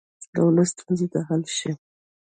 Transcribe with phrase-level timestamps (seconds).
[0.33, 1.71] د ولس ستونزې دې حل شي.